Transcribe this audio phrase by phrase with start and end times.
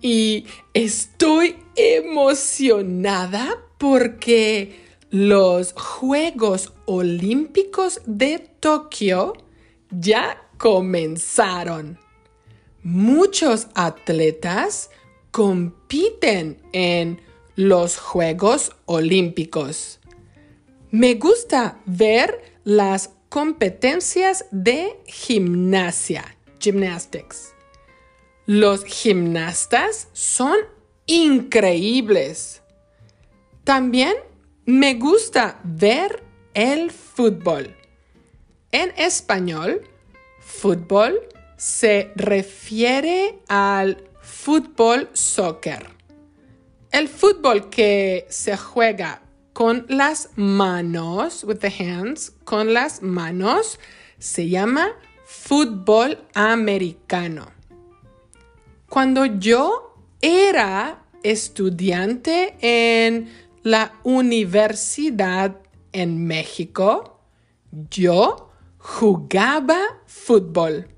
[0.00, 9.34] y estoy emocionada porque los Juegos Olímpicos de Tokio
[9.90, 11.98] ya comenzaron.
[12.82, 14.90] Muchos atletas
[15.30, 17.20] compiten en
[17.56, 19.98] los Juegos Olímpicos.
[20.90, 27.55] Me gusta ver las competencias de gimnasia, gymnastics.
[28.46, 30.56] Los gimnastas son
[31.06, 32.62] increíbles.
[33.64, 34.14] También
[34.64, 36.22] me gusta ver
[36.54, 37.76] el fútbol.
[38.70, 39.82] En español,
[40.38, 41.18] fútbol
[41.56, 45.88] se refiere al fútbol soccer.
[46.92, 49.22] El fútbol que se juega
[49.54, 53.80] con las manos, with the hands, con las manos,
[54.20, 54.92] se llama
[55.24, 57.55] fútbol americano.
[58.88, 63.28] Cuando yo era estudiante en
[63.62, 65.56] la universidad
[65.92, 67.20] en México,
[67.90, 70.88] yo jugaba fútbol.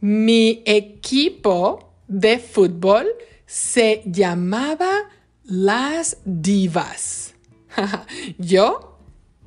[0.00, 3.06] Mi equipo de fútbol
[3.46, 5.08] se llamaba
[5.44, 7.34] Las Divas.
[8.38, 8.98] yo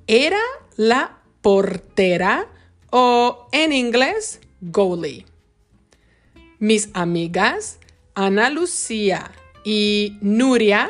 [0.07, 0.39] era
[0.77, 2.47] la portera
[2.91, 5.25] o en inglés goalie.
[6.59, 7.79] Mis amigas
[8.15, 9.31] Ana Lucía
[9.65, 10.89] y Nuria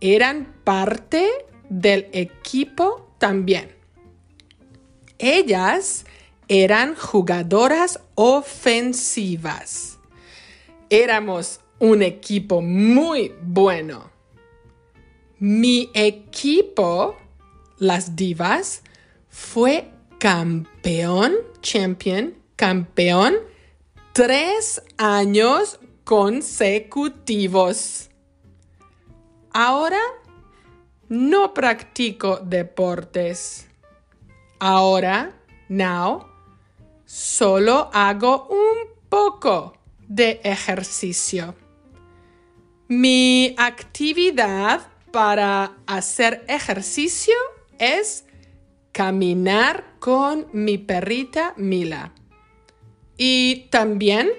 [0.00, 1.28] eran parte
[1.68, 3.74] del equipo también.
[5.18, 6.04] Ellas
[6.46, 9.98] eran jugadoras ofensivas.
[10.90, 14.10] Éramos un equipo muy bueno.
[15.40, 17.16] Mi equipo,
[17.78, 18.82] las divas,
[19.28, 23.34] fue campeón, champion, campeón
[24.14, 28.08] tres años consecutivos.
[29.52, 30.00] Ahora
[31.08, 33.66] no practico deportes.
[34.60, 35.34] Ahora,
[35.68, 36.28] now,
[37.04, 39.76] solo hago un poco
[40.06, 41.56] de ejercicio.
[42.86, 47.34] Mi actividad para hacer ejercicio
[47.80, 48.26] es
[48.92, 52.12] caminar con mi perrita Mila.
[53.16, 54.30] Y también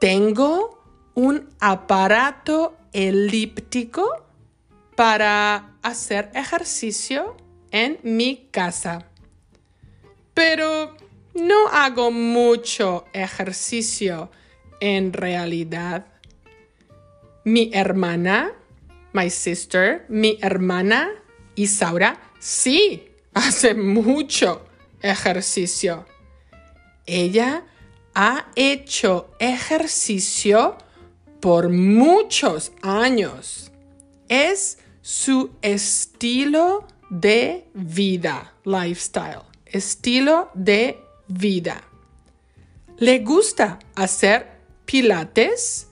[0.00, 0.84] tengo
[1.14, 4.26] un aparato elíptico
[4.94, 7.36] para hacer ejercicio
[7.70, 9.06] en mi casa.
[10.34, 10.96] Pero
[11.34, 14.30] no hago mucho ejercicio
[14.80, 16.06] en realidad.
[17.44, 18.52] Mi hermana,
[19.12, 21.10] my sister, mi hermana
[21.54, 24.66] Isaura, sí, hace mucho
[25.00, 26.06] ejercicio.
[27.06, 27.64] Ella
[28.18, 30.78] ha hecho ejercicio
[31.38, 33.70] por muchos años.
[34.28, 41.84] Es su estilo de vida, lifestyle, estilo de vida.
[42.96, 44.48] Le gusta hacer
[44.86, 45.88] pilates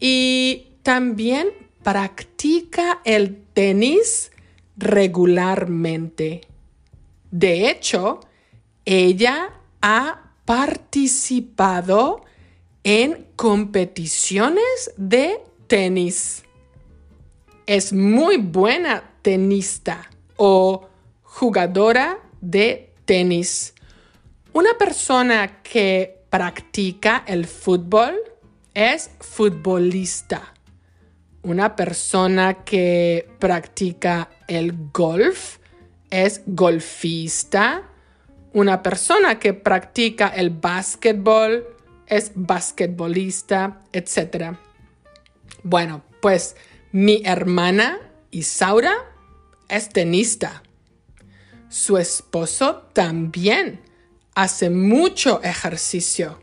[0.00, 1.50] y también
[1.84, 4.32] practica el tenis
[4.76, 6.40] regularmente.
[7.30, 8.18] De hecho,
[8.84, 12.24] ella ha participado
[12.84, 16.42] en competiciones de tenis.
[17.66, 20.88] Es muy buena tenista o
[21.22, 23.74] jugadora de tenis.
[24.52, 28.16] Una persona que practica el fútbol
[28.74, 30.54] es futbolista.
[31.42, 35.58] Una persona que practica el golf
[36.10, 37.91] es golfista
[38.52, 41.66] una persona que practica el básquetbol
[42.06, 44.56] es basquetbolista, etc.
[45.62, 46.56] Bueno, pues
[46.92, 47.98] mi hermana
[48.30, 48.94] Isaura
[49.68, 50.62] es tenista.
[51.68, 53.80] Su esposo también
[54.34, 56.38] hace mucho ejercicio.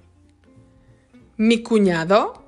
[1.37, 2.43] Mi cuñado,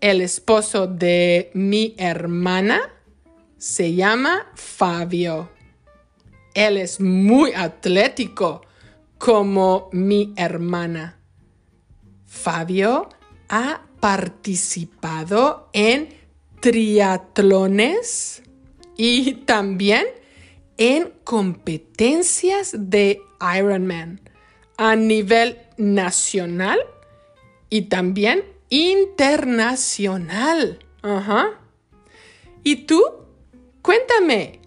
[0.00, 2.80] el esposo de mi hermana,
[3.58, 5.50] se llama Fabio.
[6.54, 8.62] Él es muy atlético
[9.20, 11.20] como mi hermana.
[12.26, 13.08] Fabio
[13.50, 16.08] ha participado en
[16.60, 18.42] triatlones
[18.96, 20.06] y también
[20.78, 23.20] en competencias de
[23.58, 24.22] Ironman
[24.78, 26.78] a nivel nacional
[27.68, 30.78] y también internacional.
[32.64, 33.04] ¿Y tú?
[33.82, 34.60] Cuéntame,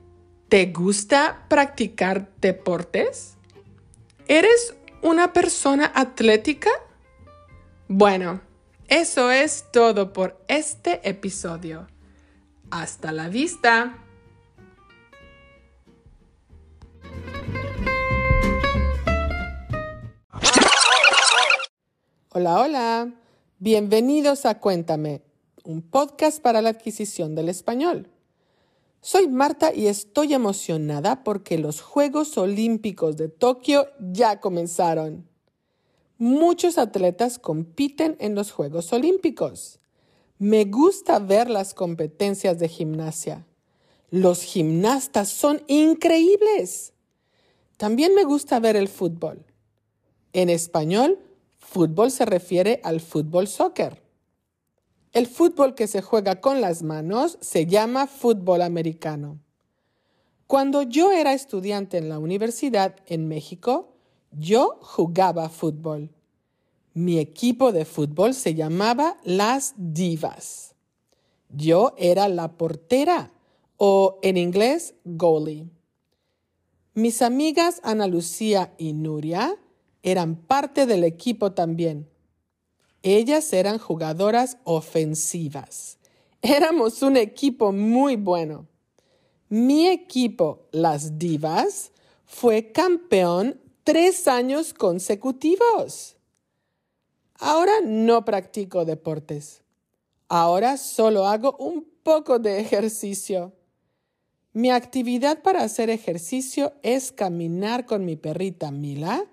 [0.48, 3.34] ¿te gusta practicar deportes?
[4.28, 6.70] ¿Eres una persona atlética?
[7.90, 8.40] Bueno,
[8.88, 11.88] eso es todo por este episodio.
[12.72, 13.98] Hasta la vista.
[22.30, 23.14] Hola, hola.
[23.60, 25.22] Bienvenidos a Cuéntame,
[25.66, 28.10] un podcast para la adquisición del español.
[29.06, 35.28] Soy Marta y estoy emocionada porque los Juegos Olímpicos de Tokio ya comenzaron.
[36.18, 39.82] Muchos atletas compiten en los Juegos Olímpicos.
[40.40, 43.46] Me gusta ver las competencias de gimnasia.
[44.10, 46.94] Los gimnastas son increíbles.
[47.76, 49.46] También me gusta ver el fútbol.
[50.32, 51.20] En español,
[51.60, 54.03] fútbol se refiere al fútbol soccer.
[55.14, 59.40] El fútbol que se juega con las manos se llama fútbol americano.
[60.48, 63.94] Cuando yo era estudiante en la universidad en México,
[64.32, 66.10] yo jugaba fútbol.
[66.96, 70.74] Mi equipo de fútbol se llamaba Las Divas.
[71.50, 73.32] Yo era la portera
[73.78, 75.70] o en inglés goalie.
[76.96, 79.58] Mis amigas Ana Lucía y Nuria
[80.02, 82.10] eran parte del equipo también.
[83.04, 85.98] Ellas eran jugadoras ofensivas.
[86.42, 88.66] Éramos un equipo muy bueno.
[89.50, 91.92] Mi equipo, las Divas,
[92.26, 96.16] fue campeón tres años consecutivos.
[97.40, 99.62] Ahora no practico deportes.
[100.30, 103.52] Ahora solo hago un poco de ejercicio.
[104.54, 109.26] Mi actividad para hacer ejercicio es caminar con mi perrita Mila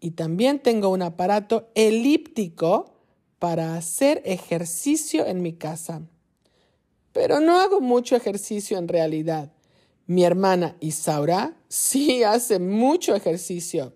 [0.00, 2.93] y también tengo un aparato elíptico
[3.38, 6.02] para hacer ejercicio en mi casa.
[7.12, 9.52] Pero no hago mucho ejercicio en realidad.
[10.06, 13.94] Mi hermana Isaura sí hace mucho ejercicio.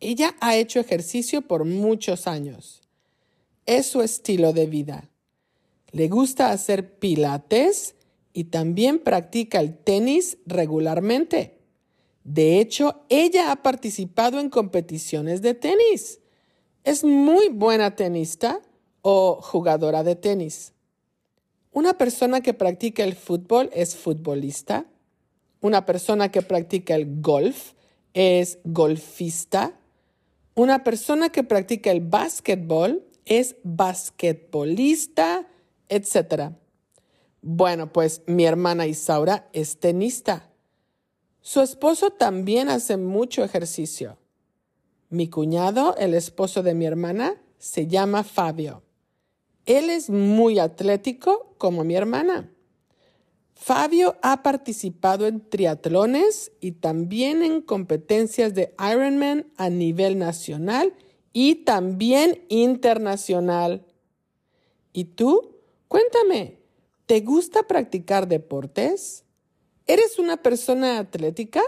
[0.00, 2.82] Ella ha hecho ejercicio por muchos años.
[3.64, 5.10] Es su estilo de vida.
[5.92, 7.94] Le gusta hacer pilates
[8.32, 11.60] y también practica el tenis regularmente.
[12.24, 16.20] De hecho, ella ha participado en competiciones de tenis
[16.84, 18.60] es muy buena tenista
[19.00, 20.72] o jugadora de tenis.
[21.72, 24.86] Una persona que practica el fútbol es futbolista.
[25.60, 27.72] Una persona que practica el golf
[28.12, 29.72] es golfista.
[30.54, 35.48] Una persona que practica el básquetbol es basquetbolista,
[35.88, 36.52] etc.
[37.40, 40.50] Bueno, pues mi hermana Isaura es tenista.
[41.40, 44.18] Su esposo también hace mucho ejercicio.
[45.14, 48.82] Mi cuñado, el esposo de mi hermana, se llama Fabio.
[49.64, 52.52] Él es muy atlético como mi hermana.
[53.54, 60.92] Fabio ha participado en triatlones y también en competencias de Ironman a nivel nacional
[61.32, 63.86] y también internacional.
[64.92, 65.60] ¿Y tú?
[65.86, 66.58] Cuéntame,
[67.06, 69.22] ¿te gusta practicar deportes?
[69.86, 71.62] ¿Eres una persona atlética?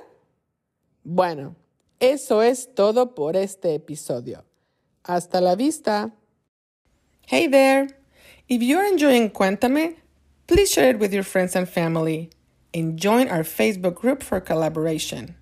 [1.04, 1.54] Bueno,
[2.00, 4.44] Eso es todo por este episodio.
[5.02, 6.12] Hasta la vista.
[7.26, 7.88] Hey there!
[8.48, 9.96] If you're enjoying Cuéntame,
[10.46, 12.28] please share it with your friends and family
[12.74, 15.36] and join our Facebook group for collaboration.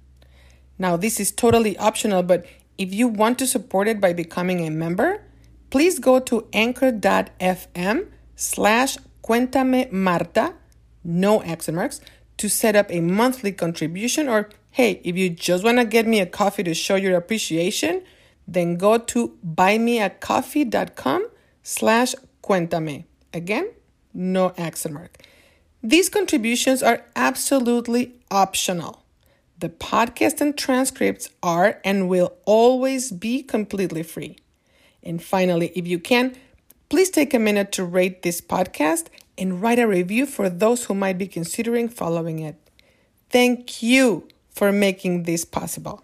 [0.78, 2.46] Now, this is totally optional, but
[2.78, 5.22] if you want to support it by becoming a member,
[5.70, 8.06] please go to anchor.fm
[8.36, 10.54] slash Cuéntame Marta,
[11.02, 12.00] no accent marks,
[12.38, 16.18] to set up a monthly contribution or Hey, if you just want to get me
[16.18, 18.02] a coffee to show your appreciation,
[18.48, 21.28] then go to buymeacoffee.com
[21.62, 23.04] slash cuéntame.
[23.32, 23.70] Again,
[24.12, 25.22] no accent mark.
[25.80, 29.04] These contributions are absolutely optional.
[29.60, 34.38] The podcast and transcripts are and will always be completely free.
[35.04, 36.34] And finally, if you can,
[36.88, 40.94] please take a minute to rate this podcast and write a review for those who
[40.94, 42.56] might be considering following it.
[43.30, 46.03] Thank you for making this possible.